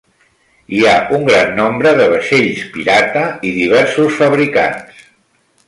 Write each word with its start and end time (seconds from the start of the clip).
Hi 0.77 0.79
ha 0.85 0.93
un 1.17 1.27
gran 1.27 1.51
nombre 1.59 1.91
de 1.99 2.07
vaixells 2.15 2.63
pirata 2.79 3.23
i 3.51 3.55
diversos 3.61 4.19
fabricants. 4.23 5.07